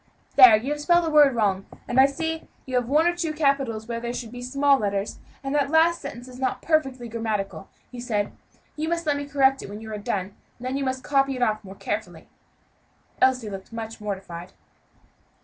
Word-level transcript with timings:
"There, 0.35 0.57
you 0.57 0.71
have 0.71 0.81
spelled 0.81 1.05
a 1.05 1.11
word 1.11 1.35
wrong, 1.35 1.67
and 1.87 1.99
I 1.99 2.07
see 2.07 2.47
you 2.65 2.73
have 2.73 2.87
one 2.89 3.05
or 3.05 3.15
two 3.15 3.33
capitals 3.33 3.85
where 3.87 3.99
there 3.99 4.15
should 4.15 4.31
be 4.31 4.39
a 4.39 4.41
small 4.41 4.79
letter; 4.79 5.05
and 5.43 5.53
that 5.53 5.69
last 5.69 6.01
sentence 6.01 6.27
is 6.27 6.39
not 6.39 6.59
perfectly 6.63 7.07
grammatical," 7.07 7.69
he 7.91 7.99
said. 7.99 8.31
"You 8.75 8.89
must 8.89 9.05
let 9.05 9.15
me 9.15 9.27
correct 9.29 9.61
it 9.61 9.69
when 9.69 9.79
you 9.79 9.93
are 9.93 9.99
done, 9.99 10.33
and 10.57 10.65
then 10.65 10.75
you 10.75 10.83
must 10.83 11.03
copy 11.03 11.35
it 11.35 11.43
off 11.43 11.63
more 11.63 11.75
carefully." 11.75 12.27
Elsie 13.21 13.47
looked 13.51 13.67
very 13.69 13.75
much 13.85 14.01
mortified. 14.01 14.53